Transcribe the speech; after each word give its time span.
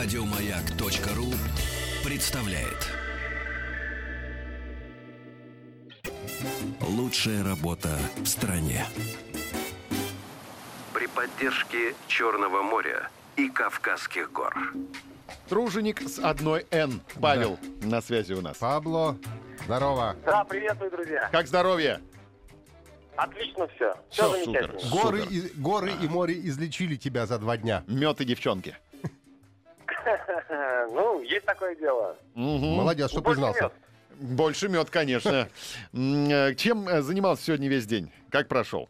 Радиомаяк.ру 0.00 1.26
представляет. 2.08 2.88
Лучшая 6.80 7.42
работа 7.42 7.98
в 8.16 8.26
стране. 8.26 8.86
При 10.94 11.08
поддержке 11.08 11.96
Черного 12.06 12.62
моря 12.62 13.10
и 13.34 13.48
Кавказских 13.48 14.30
гор. 14.30 14.54
Труженик 15.48 16.00
с 16.02 16.20
одной 16.20 16.64
«Н». 16.70 17.00
Павел 17.20 17.58
на 17.82 18.00
связи 18.00 18.34
у 18.34 18.40
нас. 18.40 18.58
Пабло, 18.58 19.18
здорово. 19.64 20.14
Да, 20.24 20.44
приветствую, 20.44 20.92
друзья. 20.92 21.28
Как 21.32 21.48
здоровье? 21.48 22.00
Отлично 23.16 23.66
все. 23.74 23.96
Все 24.10 24.30
супер. 24.30 24.44
замечательно. 24.44 24.90
Горы 24.90 25.22
Супер. 25.22 25.34
и, 25.34 25.60
горы 25.60 25.92
и 26.00 26.06
море 26.06 26.38
излечили 26.38 26.94
тебя 26.94 27.26
за 27.26 27.40
два 27.40 27.56
дня. 27.56 27.82
Мед 27.88 28.20
и 28.20 28.24
девчонки. 28.24 28.76
Ну, 30.92 31.20
есть 31.22 31.44
такое 31.44 31.74
дело. 31.76 32.16
Молодец, 32.34 33.10
что 33.10 33.22
признался. 33.22 33.70
Больше 34.20 34.68
мед, 34.68 34.90
конечно. 34.90 35.48
Э, 35.92 36.54
Чем 36.54 36.88
э, 36.88 37.02
занимался 37.02 37.44
сегодня 37.44 37.68
весь 37.68 37.86
день? 37.86 38.10
Как 38.30 38.48
прошел? 38.48 38.88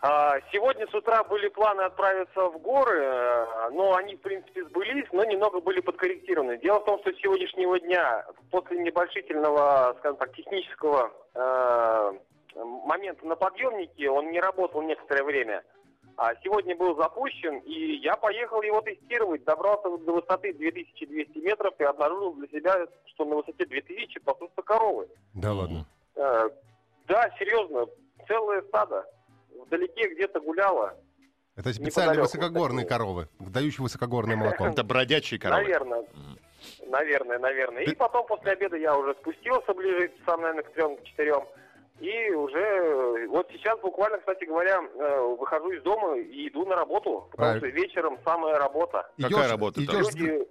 А, 0.00 0.38
Сегодня 0.52 0.86
с 0.88 0.94
утра 0.94 1.22
были 1.24 1.48
планы 1.48 1.82
отправиться 1.82 2.48
в 2.48 2.58
горы, 2.58 3.02
э, 3.02 3.70
но 3.72 3.94
они, 3.94 4.16
в 4.16 4.20
принципе, 4.20 4.64
сбылись, 4.64 5.06
но 5.12 5.24
немного 5.24 5.60
были 5.60 5.80
подкорректированы. 5.80 6.58
Дело 6.58 6.80
в 6.80 6.84
том, 6.84 7.00
что 7.00 7.12
с 7.12 7.16
сегодняшнего 7.20 7.78
дня, 7.80 8.26
после 8.50 8.78
небольшительного, 8.78 9.94
скажем 10.00 10.16
так, 10.18 10.34
технического 10.34 11.12
э, 11.34 12.12
момента 12.56 13.26
на 13.26 13.36
подъемнике, 13.36 14.10
он 14.10 14.30
не 14.30 14.40
работал 14.40 14.82
некоторое 14.82 15.22
время. 15.24 15.62
А 16.16 16.34
сегодня 16.42 16.76
был 16.76 16.96
запущен, 16.96 17.58
и 17.60 17.96
я 17.96 18.16
поехал 18.16 18.62
его 18.62 18.80
тестировать. 18.82 19.44
Добрался 19.44 19.88
до 19.98 20.12
высоты 20.12 20.52
2200 20.52 21.38
метров 21.38 21.74
и 21.78 21.84
обнаружил 21.84 22.34
для 22.34 22.48
себя, 22.48 22.86
что 23.06 23.24
на 23.24 23.36
высоте 23.36 23.64
2000 23.66 24.20
пасутся 24.20 24.62
коровы. 24.62 25.08
Да 25.34 25.52
ладно. 25.52 25.86
Э, 26.16 26.48
Да, 27.08 27.30
серьезно, 27.38 27.86
целое 28.28 28.62
стадо 28.62 29.04
вдалеке 29.66 30.14
где-то 30.14 30.40
гуляло. 30.40 30.96
Это 31.56 31.72
специальные 31.72 32.20
высокогорные 32.22 32.86
коровы, 32.86 33.28
дающие 33.38 33.82
высокогорное 33.82 34.36
молоко. 34.36 34.66
Это 34.66 34.84
бродячие 34.84 35.38
коровы. 35.38 35.62
Наверное. 35.62 36.04
Наверное, 36.86 37.38
наверное. 37.38 37.82
И 37.82 37.94
потом 37.94 38.26
после 38.26 38.52
обеда 38.52 38.76
я 38.76 38.96
уже 38.96 39.14
спустился 39.14 39.74
ближе, 39.74 40.12
сам, 40.24 40.40
наверное, 40.40 40.62
к 40.62 40.72
трем, 40.72 40.96
к 40.96 41.02
четырем. 41.04 41.44
И 42.00 42.30
уже 42.30 43.28
вот 43.28 43.48
сейчас 43.52 43.78
буквально, 43.80 44.18
кстати 44.18 44.44
говоря, 44.44 44.80
э, 44.82 45.20
выхожу 45.38 45.70
из 45.70 45.82
дома 45.82 46.16
и 46.18 46.48
иду 46.48 46.64
на 46.66 46.74
работу, 46.74 47.28
потому 47.30 47.52
Правильно. 47.52 47.58
что 47.68 47.80
вечером 47.80 48.18
самая 48.24 48.58
работа. 48.58 49.08
Какая 49.20 49.48
работа-то? 49.48 49.84
Идешь 49.84 50.06
с, 50.08 50.14
Люди, 50.16 50.48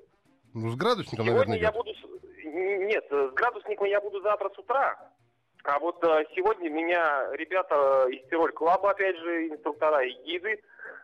ну, 0.54 0.70
с 0.70 0.76
градусником, 0.76 1.26
сегодня 1.26 1.48
наверное, 1.56 1.58
я 1.58 1.70
идет. 1.70 1.74
буду... 1.76 1.94
с- 1.94 2.46
н- 2.46 2.88
Нет, 2.88 3.06
с 3.10 3.34
градусником 3.34 3.88
я 3.88 4.00
буду 4.02 4.22
завтра 4.22 4.50
с 4.50 4.58
утра. 4.60 5.11
А 5.64 5.80
вот 5.80 6.04
э, 6.04 6.26
сегодня 6.36 6.70
меня 6.70 7.30
ребята 7.34 8.08
из 8.10 8.28
Тироль 8.30 8.52
Клаба, 8.52 8.92
опять 8.92 9.18
же, 9.18 9.50
инструктора 9.50 10.04
и 10.04 10.14
гиды, 10.24 10.60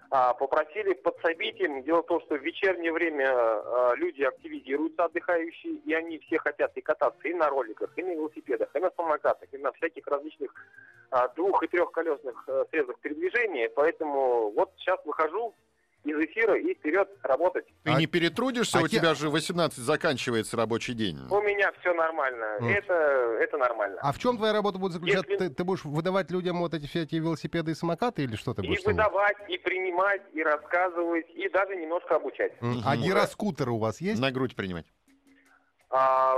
а, 0.09 0.33
попросили 0.33 0.93
подсобить 0.93 1.59
им. 1.59 1.83
Дело 1.83 2.01
в 2.01 2.07
том, 2.07 2.21
что 2.21 2.35
в 2.35 2.41
вечернее 2.41 2.91
время 2.91 3.27
э, 3.29 3.91
люди 3.97 4.23
активизируются, 4.23 5.05
отдыхающие, 5.05 5.73
и 5.73 5.93
они 5.93 6.17
все 6.19 6.39
хотят 6.39 6.75
и 6.75 6.81
кататься 6.81 7.27
и 7.27 7.33
на 7.33 7.49
роликах, 7.49 7.91
и 7.97 8.03
на 8.03 8.13
велосипедах, 8.13 8.69
и 8.73 8.79
на 8.79 8.89
самокатах, 8.91 9.49
и 9.51 9.57
на 9.57 9.71
всяких 9.73 10.07
различных 10.07 10.51
а, 11.11 11.27
двух- 11.29 11.61
и 11.63 11.67
трехколесных 11.67 12.43
э, 12.47 12.65
средствах 12.71 12.99
передвижения. 12.99 13.69
Поэтому 13.69 14.49
вот 14.51 14.71
сейчас 14.77 14.99
выхожу 15.05 15.53
из 16.07 16.17
эфира 16.29 16.57
и 16.57 16.73
вперед 16.73 17.07
работать. 17.23 17.65
Ты 17.83 17.91
А- 17.91 17.99
не 17.99 18.07
перетрудишься? 18.07 18.79
а 18.79 18.81
У 18.81 18.87
те- 18.87 18.97
тебя 18.99 19.13
же 19.13 19.29
18 19.29 19.79
заканчивается 19.79 20.55
рабочий 20.57 20.93
день. 20.93 21.17
У 21.29 21.41
меня 21.41 21.71
все 21.79 21.93
нормально. 21.93 22.57
Мгм. 22.59 22.69
Это, 22.69 22.93
это 23.41 23.57
нормально. 23.57 23.99
А 24.01 24.11
в 24.11 24.19
чем 24.19 24.37
твоя 24.37 24.53
работа 24.53 24.79
будет 24.79 24.93
заключаться? 24.93 25.29
Если- 25.31 25.47
Ты, 25.49 25.53
ты 25.53 25.63
будешь 25.63 25.83
выдавать 25.85 26.31
людям 26.31 26.59
вот 26.59 26.73
эти 26.73 26.85
все 26.87 27.03
эти 27.03 27.15
велосипеды 27.15 27.71
и 27.71 27.75
самокаты 27.75 28.23
или 28.23 28.35
что 28.35 28.53
ты 28.53 28.63
И 28.63 28.67
будешь? 28.67 28.81
делать? 28.81 28.97
выдавать, 28.97 29.37
и 29.49 29.57
принимать, 29.57 30.21
и 30.33 30.41
рассказывать, 30.43 31.29
и 31.35 31.49
даже 31.49 31.75
немножко 31.75 32.15
обучать. 32.15 32.53
М, 32.61 32.81
А 32.85 32.95
гироскутеры 32.95 33.71
у 33.71 33.77
вас 33.77 33.99
есть? 34.01 34.21
На 34.21 34.31
грудь 34.31 34.55
принимать. 34.55 34.85
А, 35.89 36.35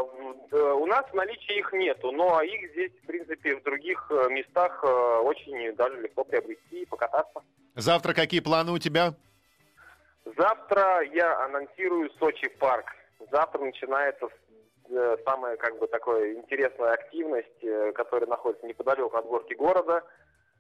э, 0.52 0.58
у 0.74 0.86
нас 0.86 1.06
в 1.12 1.14
наличии 1.16 1.58
их 1.58 1.74
нету, 1.74 2.12
но 2.12 2.40
их 2.42 2.72
здесь, 2.72 2.92
в 3.04 3.08
принципе, 3.08 3.56
в 3.56 3.64
других 3.64 4.06
э, 4.12 4.30
местах 4.30 4.80
э, 4.84 4.88
очень 5.24 5.76
даже 5.76 6.00
легко 6.02 6.24
приобрести 6.24 6.84
и 6.84 6.86
покататься. 6.86 7.42
Завтра 7.76 8.14
какие 8.14 8.42
планы 8.42 8.72
у 8.72 8.78
тебя? 8.78 9.16
Завтра 10.38 11.02
я 11.14 11.46
анонсирую 11.46 12.10
Сочи 12.20 12.50
парк. 12.60 12.86
Завтра 13.32 13.60
начинается 13.60 14.28
э, 14.90 15.18
самая 15.26 15.58
как 15.58 15.78
бы 15.80 15.88
такая 15.88 16.34
интересная 16.34 16.94
активность, 16.94 17.64
э, 17.64 17.92
которая 17.94 18.30
находится 18.30 18.66
неподалеку 18.66 19.16
от 19.16 19.26
горки 19.26 19.54
города, 19.54 20.04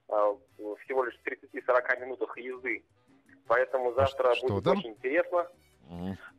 э, 0.09 0.35
всего 0.83 1.03
лишь 1.03 1.17
в 1.17 1.27
30-40 1.27 2.01
минутах 2.01 2.37
езды. 2.37 2.83
Поэтому 3.47 3.93
завтра 3.93 4.35
что 4.35 4.47
будет 4.47 4.63
там? 4.63 4.77
очень 4.77 4.91
интересно. 4.91 5.47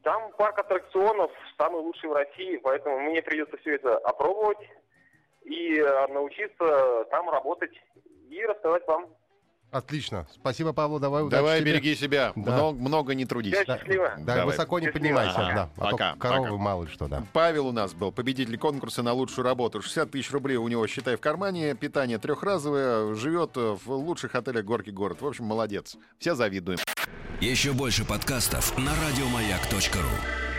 Там 0.02 0.32
парк 0.32 0.58
аттракционов 0.60 1.32
самый 1.58 1.82
лучший 1.82 2.08
в 2.08 2.12
России, 2.12 2.56
поэтому 2.58 3.00
мне 3.00 3.20
придется 3.20 3.56
все 3.58 3.74
это 3.74 3.98
опробовать 3.98 4.58
и 5.42 5.84
научиться 6.08 7.04
там 7.10 7.28
работать 7.28 7.72
и 8.30 8.44
рассказать 8.44 8.86
вам. 8.86 9.12
Отлично. 9.70 10.26
Спасибо, 10.34 10.72
Павлу. 10.72 10.98
Давай 10.98 11.22
удачи 11.22 11.38
Давай, 11.38 11.60
тебе. 11.60 11.72
береги 11.72 11.94
себя. 11.94 12.32
Да. 12.34 12.52
Много, 12.52 12.78
много 12.80 13.14
не 13.14 13.24
трудись. 13.24 13.54
Всё, 13.54 13.64
счастливо. 13.64 14.14
Да, 14.18 14.34
Давай. 14.34 14.46
высоко 14.46 14.78
не 14.80 14.86
Счастливо. 14.86 15.02
поднимайся. 15.02 15.38
Ага. 15.38 15.54
Да. 15.54 15.70
А 15.76 15.84
то 15.84 15.90
Пока, 15.92 16.14
коровы 16.16 16.48
пока. 16.48 16.56
мало 16.58 16.84
ли 16.84 16.90
что, 16.90 17.06
да. 17.06 17.22
Павел 17.32 17.68
у 17.68 17.72
нас 17.72 17.92
был 17.94 18.10
победитель 18.10 18.58
конкурса 18.58 19.02
на 19.02 19.12
лучшую 19.12 19.44
работу. 19.44 19.80
60 19.80 20.10
тысяч 20.10 20.30
рублей 20.32 20.56
у 20.56 20.66
него, 20.66 20.86
считай, 20.88 21.16
в 21.16 21.20
кармане. 21.20 21.74
Питание 21.74 22.18
трехразовое. 22.18 23.14
Живет 23.14 23.52
в 23.56 23.90
лучших 23.92 24.34
отелях 24.34 24.64
Горки 24.64 24.90
город. 24.90 25.22
В 25.22 25.26
общем, 25.26 25.44
молодец. 25.44 25.96
Все 26.18 26.34
завидуем. 26.34 26.78
Еще 27.40 27.72
больше 27.72 28.04
подкастов 28.04 28.76
на 28.76 28.90
радиомаяк.ру. 29.06 30.49